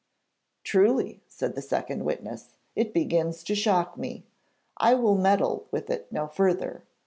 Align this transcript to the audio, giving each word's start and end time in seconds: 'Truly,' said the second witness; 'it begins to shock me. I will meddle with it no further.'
'Truly,' 0.63 1.21
said 1.27 1.53
the 1.53 1.61
second 1.61 2.03
witness; 2.05 2.55
'it 2.75 2.91
begins 2.91 3.43
to 3.43 3.53
shock 3.53 3.99
me. 3.99 4.25
I 4.77 4.95
will 4.95 5.13
meddle 5.13 5.67
with 5.69 5.91
it 5.91 6.11
no 6.11 6.25
further.' 6.25 6.81